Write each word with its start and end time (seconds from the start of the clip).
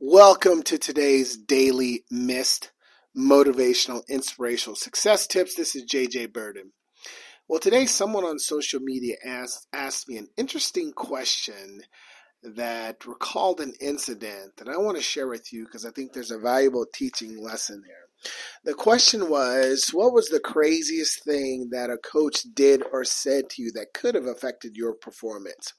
Welcome 0.00 0.62
to 0.62 0.78
today's 0.78 1.36
daily 1.36 2.04
missed 2.08 2.70
motivational, 3.16 4.06
inspirational 4.08 4.76
success 4.76 5.26
tips. 5.26 5.56
This 5.56 5.74
is 5.74 5.86
JJ 5.86 6.28
Birden. 6.32 6.70
Well, 7.48 7.58
today 7.58 7.86
someone 7.86 8.22
on 8.22 8.38
social 8.38 8.78
media 8.78 9.16
asked 9.26 9.66
asked 9.72 10.08
me 10.08 10.16
an 10.18 10.28
interesting 10.36 10.92
question 10.92 11.80
that 12.44 13.06
recalled 13.06 13.60
an 13.60 13.72
incident 13.80 14.58
that 14.58 14.68
I 14.68 14.76
want 14.76 14.98
to 14.98 15.02
share 15.02 15.26
with 15.26 15.52
you 15.52 15.64
because 15.64 15.84
I 15.84 15.90
think 15.90 16.12
there's 16.12 16.30
a 16.30 16.38
valuable 16.38 16.86
teaching 16.94 17.42
lesson 17.42 17.82
there. 17.84 18.32
The 18.62 18.74
question 18.74 19.28
was, 19.28 19.90
what 19.92 20.12
was 20.12 20.28
the 20.28 20.38
craziest 20.38 21.24
thing 21.24 21.70
that 21.72 21.90
a 21.90 21.96
coach 21.96 22.42
did 22.54 22.84
or 22.92 23.02
said 23.02 23.50
to 23.50 23.62
you 23.62 23.72
that 23.72 23.94
could 23.94 24.14
have 24.14 24.26
affected 24.26 24.76
your 24.76 24.94
performance? 24.94 25.74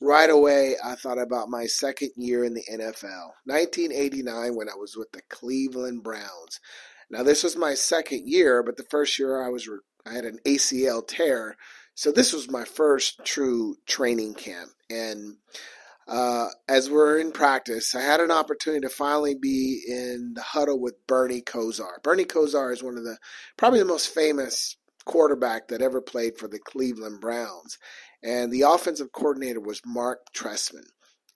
Right 0.00 0.30
away, 0.30 0.76
I 0.84 0.94
thought 0.94 1.18
about 1.18 1.48
my 1.48 1.66
second 1.66 2.10
year 2.16 2.44
in 2.44 2.54
the 2.54 2.64
NFL, 2.70 3.30
1989, 3.44 4.54
when 4.54 4.68
I 4.68 4.76
was 4.76 4.96
with 4.96 5.12
the 5.12 5.22
Cleveland 5.28 6.02
Browns. 6.02 6.60
Now, 7.10 7.22
this 7.22 7.44
was 7.44 7.56
my 7.56 7.74
second 7.74 8.28
year, 8.28 8.62
but 8.62 8.76
the 8.76 8.84
first 8.84 9.18
year 9.18 9.42
I 9.42 9.48
was 9.48 9.68
I 10.06 10.12
had 10.12 10.24
an 10.24 10.38
ACL 10.44 11.06
tear, 11.06 11.56
so 11.94 12.12
this 12.12 12.32
was 12.32 12.50
my 12.50 12.64
first 12.64 13.24
true 13.24 13.76
training 13.86 14.34
camp. 14.34 14.70
And 14.90 15.36
uh, 16.08 16.48
as 16.68 16.90
we're 16.90 17.18
in 17.18 17.32
practice, 17.32 17.94
I 17.94 18.02
had 18.02 18.20
an 18.20 18.30
opportunity 18.30 18.82
to 18.82 18.88
finally 18.88 19.34
be 19.34 19.82
in 19.88 20.34
the 20.34 20.42
huddle 20.42 20.80
with 20.80 21.06
Bernie 21.06 21.42
Kosar. 21.42 22.02
Bernie 22.02 22.24
Kosar 22.24 22.72
is 22.72 22.82
one 22.82 22.96
of 22.96 23.04
the 23.04 23.18
probably 23.56 23.80
the 23.80 23.84
most 23.84 24.08
famous 24.08 24.76
quarterback 25.06 25.68
that 25.68 25.80
ever 25.80 26.02
played 26.02 26.36
for 26.36 26.48
the 26.48 26.58
Cleveland 26.58 27.20
Browns 27.20 27.78
and 28.22 28.52
the 28.52 28.62
offensive 28.62 29.12
coordinator 29.12 29.60
was 29.60 29.80
Mark 29.86 30.20
Trestman. 30.36 30.86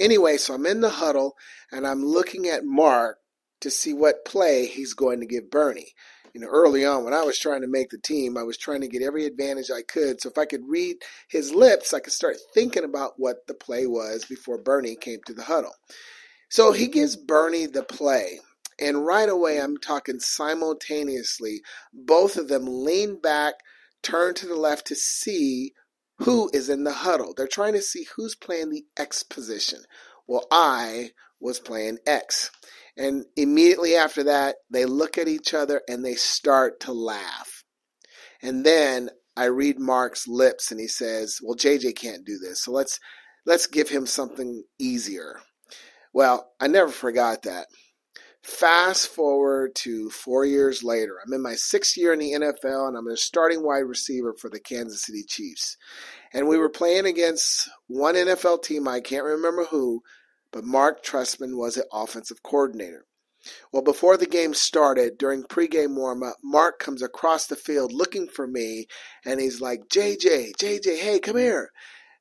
Anyway, 0.00 0.36
so 0.36 0.54
I'm 0.54 0.66
in 0.66 0.80
the 0.80 0.90
huddle 0.90 1.36
and 1.70 1.86
I'm 1.86 2.04
looking 2.04 2.46
at 2.48 2.64
Mark 2.64 3.18
to 3.60 3.70
see 3.70 3.92
what 3.92 4.24
play 4.24 4.66
he's 4.66 4.94
going 4.94 5.20
to 5.20 5.26
give 5.26 5.50
Bernie. 5.50 5.92
You 6.32 6.40
know, 6.42 6.48
early 6.48 6.84
on 6.84 7.04
when 7.04 7.14
I 7.14 7.24
was 7.24 7.38
trying 7.38 7.62
to 7.62 7.66
make 7.66 7.90
the 7.90 7.98
team, 7.98 8.36
I 8.36 8.42
was 8.42 8.56
trying 8.56 8.80
to 8.82 8.88
get 8.88 9.02
every 9.02 9.26
advantage 9.26 9.70
I 9.70 9.82
could. 9.82 10.20
So 10.20 10.28
if 10.28 10.38
I 10.38 10.44
could 10.44 10.68
read 10.68 10.96
his 11.28 11.52
lips, 11.52 11.92
I 11.92 12.00
could 12.00 12.12
start 12.12 12.36
thinking 12.54 12.84
about 12.84 13.14
what 13.16 13.46
the 13.48 13.54
play 13.54 13.86
was 13.86 14.24
before 14.24 14.58
Bernie 14.58 14.96
came 14.96 15.20
to 15.26 15.34
the 15.34 15.42
huddle. 15.42 15.74
So 16.48 16.72
he 16.72 16.86
gives 16.86 17.16
Bernie 17.16 17.66
the 17.66 17.82
play. 17.82 18.40
And 18.80 19.04
right 19.04 19.28
away, 19.28 19.60
I'm 19.60 19.76
talking 19.76 20.20
simultaneously. 20.20 21.62
Both 21.92 22.36
of 22.36 22.48
them 22.48 22.64
lean 22.66 23.20
back, 23.20 23.54
turn 24.02 24.34
to 24.34 24.46
the 24.46 24.56
left 24.56 24.86
to 24.88 24.94
see 24.94 25.72
who 26.18 26.50
is 26.52 26.68
in 26.68 26.84
the 26.84 26.92
huddle. 26.92 27.34
They're 27.36 27.46
trying 27.46 27.74
to 27.74 27.82
see 27.82 28.06
who's 28.16 28.34
playing 28.34 28.70
the 28.70 28.84
X 28.96 29.22
position. 29.22 29.80
Well, 30.26 30.46
I 30.50 31.10
was 31.40 31.60
playing 31.60 31.98
X. 32.06 32.50
And 32.96 33.26
immediately 33.36 33.94
after 33.94 34.24
that, 34.24 34.56
they 34.70 34.84
look 34.84 35.18
at 35.18 35.28
each 35.28 35.54
other 35.54 35.82
and 35.88 36.04
they 36.04 36.14
start 36.14 36.80
to 36.80 36.92
laugh. 36.92 37.64
And 38.42 38.64
then 38.64 39.10
I 39.36 39.44
read 39.44 39.78
Mark's 39.78 40.26
lips 40.26 40.72
and 40.72 40.80
he 40.80 40.88
says, 40.88 41.38
"Well, 41.40 41.56
JJ 41.56 41.92
can't 41.92 42.24
do 42.24 42.38
this. 42.38 42.64
So 42.64 42.72
let's 42.72 42.98
let's 43.46 43.68
give 43.68 43.88
him 43.88 44.06
something 44.06 44.64
easier." 44.78 45.40
Well, 46.12 46.52
I 46.58 46.66
never 46.66 46.90
forgot 46.90 47.42
that. 47.42 47.68
Fast 48.42 49.08
forward 49.08 49.74
to 49.76 50.10
four 50.10 50.44
years 50.44 50.82
later. 50.82 51.16
I'm 51.24 51.32
in 51.32 51.42
my 51.42 51.54
sixth 51.54 51.96
year 51.96 52.12
in 52.12 52.18
the 52.18 52.32
NFL 52.32 52.88
and 52.88 52.96
I'm 52.96 53.08
a 53.08 53.16
starting 53.16 53.62
wide 53.64 53.80
receiver 53.80 54.32
for 54.32 54.48
the 54.48 54.60
Kansas 54.60 55.02
City 55.02 55.22
Chiefs. 55.22 55.76
And 56.32 56.48
we 56.48 56.56
were 56.56 56.70
playing 56.70 57.06
against 57.06 57.68
one 57.88 58.14
NFL 58.14 58.62
team, 58.62 58.86
I 58.88 59.00
can't 59.00 59.24
remember 59.24 59.64
who, 59.64 60.02
but 60.52 60.64
Mark 60.64 61.04
Trestman 61.04 61.56
was 61.56 61.74
the 61.74 61.86
offensive 61.92 62.42
coordinator. 62.42 63.06
Well, 63.72 63.82
before 63.82 64.16
the 64.16 64.26
game 64.26 64.54
started, 64.54 65.18
during 65.18 65.44
pregame 65.44 65.94
warm-up, 65.94 66.36
Mark 66.42 66.78
comes 66.78 67.02
across 67.02 67.46
the 67.46 67.56
field 67.56 67.92
looking 67.92 68.28
for 68.28 68.46
me, 68.46 68.86
and 69.24 69.40
he's 69.40 69.60
like, 69.60 69.88
JJ, 69.88 70.52
JJ, 70.56 70.98
hey, 70.98 71.18
come 71.18 71.36
here. 71.36 71.70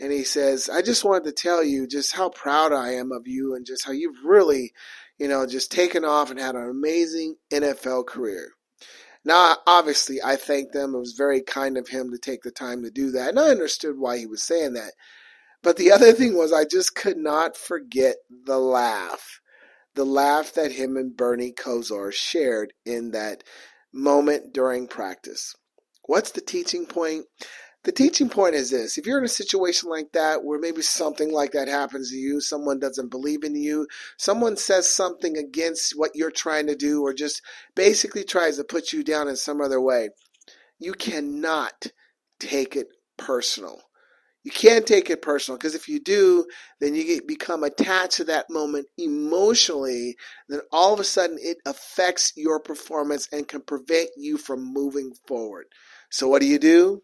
And 0.00 0.10
he 0.10 0.24
says, 0.24 0.70
I 0.70 0.82
just 0.82 1.04
wanted 1.04 1.24
to 1.24 1.32
tell 1.32 1.62
you 1.62 1.86
just 1.86 2.12
how 2.12 2.30
proud 2.30 2.72
I 2.72 2.94
am 2.94 3.12
of 3.12 3.26
you 3.26 3.54
and 3.54 3.66
just 3.66 3.84
how 3.84 3.92
you've 3.92 4.24
really 4.24 4.72
you 5.20 5.28
know, 5.28 5.46
just 5.46 5.70
taken 5.70 6.02
off 6.02 6.30
and 6.30 6.40
had 6.40 6.56
an 6.56 6.68
amazing 6.68 7.36
NFL 7.52 8.06
career. 8.06 8.52
Now, 9.22 9.58
obviously, 9.66 10.16
I 10.24 10.36
thanked 10.36 10.72
them. 10.72 10.94
It 10.94 10.98
was 10.98 11.12
very 11.12 11.42
kind 11.42 11.76
of 11.76 11.88
him 11.88 12.10
to 12.10 12.18
take 12.18 12.42
the 12.42 12.50
time 12.50 12.82
to 12.82 12.90
do 12.90 13.10
that. 13.10 13.28
And 13.28 13.38
I 13.38 13.50
understood 13.50 13.98
why 13.98 14.16
he 14.16 14.26
was 14.26 14.42
saying 14.42 14.72
that. 14.72 14.94
But 15.62 15.76
the 15.76 15.92
other 15.92 16.12
thing 16.12 16.36
was, 16.36 16.54
I 16.54 16.64
just 16.64 16.94
could 16.94 17.18
not 17.18 17.54
forget 17.54 18.16
the 18.46 18.58
laugh. 18.58 19.40
The 19.94 20.06
laugh 20.06 20.54
that 20.54 20.72
him 20.72 20.96
and 20.96 21.14
Bernie 21.14 21.52
Kosar 21.52 22.14
shared 22.14 22.72
in 22.86 23.10
that 23.10 23.44
moment 23.92 24.54
during 24.54 24.88
practice. 24.88 25.54
What's 26.04 26.30
the 26.30 26.40
teaching 26.40 26.86
point? 26.86 27.26
The 27.84 27.92
teaching 27.92 28.28
point 28.28 28.54
is 28.54 28.70
this 28.70 28.98
if 28.98 29.06
you're 29.06 29.18
in 29.18 29.24
a 29.24 29.28
situation 29.28 29.88
like 29.88 30.12
that 30.12 30.44
where 30.44 30.58
maybe 30.58 30.82
something 30.82 31.32
like 31.32 31.52
that 31.52 31.68
happens 31.68 32.10
to 32.10 32.16
you 32.16 32.40
someone 32.40 32.78
doesn't 32.78 33.10
believe 33.10 33.44
in 33.44 33.54
you 33.54 33.86
someone 34.16 34.56
says 34.56 34.88
something 34.88 35.36
against 35.36 35.92
what 35.96 36.10
you're 36.14 36.30
trying 36.30 36.66
to 36.66 36.76
do 36.76 37.02
or 37.02 37.12
just 37.12 37.42
basically 37.74 38.24
tries 38.24 38.56
to 38.56 38.64
put 38.64 38.92
you 38.92 39.02
down 39.02 39.28
in 39.28 39.36
some 39.36 39.60
other 39.60 39.80
way 39.80 40.10
you 40.78 40.92
cannot 40.92 41.86
take 42.38 42.76
it 42.76 42.88
personal 43.16 43.82
you 44.42 44.50
can't 44.50 44.86
take 44.86 45.10
it 45.10 45.20
personal 45.20 45.58
because 45.58 45.74
if 45.74 45.86
you 45.86 46.00
do, 46.00 46.46
then 46.80 46.94
you 46.94 47.04
get, 47.04 47.28
become 47.28 47.62
attached 47.62 48.16
to 48.16 48.24
that 48.24 48.48
moment 48.48 48.86
emotionally. 48.96 50.16
Then 50.48 50.60
all 50.72 50.94
of 50.94 51.00
a 51.00 51.04
sudden 51.04 51.36
it 51.40 51.58
affects 51.66 52.32
your 52.36 52.58
performance 52.58 53.28
and 53.32 53.46
can 53.46 53.60
prevent 53.60 54.08
you 54.16 54.38
from 54.38 54.72
moving 54.72 55.12
forward. 55.26 55.66
So 56.08 56.26
what 56.26 56.40
do 56.40 56.48
you 56.48 56.58
do? 56.58 57.02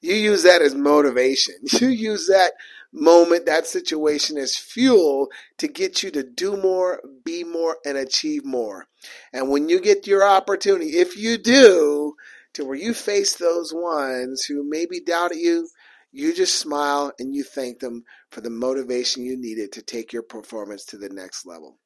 You 0.00 0.14
use 0.14 0.42
that 0.44 0.62
as 0.62 0.74
motivation. 0.74 1.56
You 1.80 1.88
use 1.88 2.26
that 2.28 2.52
moment, 2.92 3.46
that 3.46 3.66
situation 3.66 4.38
as 4.38 4.56
fuel 4.56 5.28
to 5.58 5.68
get 5.68 6.02
you 6.02 6.10
to 6.12 6.22
do 6.22 6.56
more, 6.56 7.00
be 7.24 7.44
more, 7.44 7.78
and 7.84 7.98
achieve 7.98 8.44
more. 8.44 8.86
And 9.32 9.50
when 9.50 9.68
you 9.68 9.80
get 9.80 10.06
your 10.06 10.24
opportunity, 10.24 10.98
if 10.98 11.16
you 11.16 11.38
do, 11.38 12.14
to 12.54 12.64
where 12.64 12.76
you 12.76 12.94
face 12.94 13.36
those 13.36 13.72
ones 13.72 14.44
who 14.44 14.68
maybe 14.68 15.00
doubted 15.00 15.38
you, 15.38 15.68
you 16.10 16.34
just 16.34 16.58
smile 16.58 17.12
and 17.18 17.34
you 17.34 17.44
thank 17.44 17.80
them 17.80 18.04
for 18.30 18.40
the 18.40 18.50
motivation 18.50 19.22
you 19.24 19.36
needed 19.36 19.72
to 19.72 19.82
take 19.82 20.12
your 20.12 20.22
performance 20.22 20.84
to 20.86 20.96
the 20.96 21.10
next 21.10 21.46
level. 21.46 21.78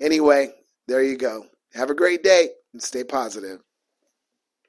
Anyway, 0.00 0.50
there 0.86 1.02
you 1.02 1.16
go. 1.16 1.44
Have 1.74 1.90
a 1.90 1.94
great 1.94 2.22
day 2.22 2.48
and 2.72 2.82
stay 2.82 3.04
positive. 3.04 3.60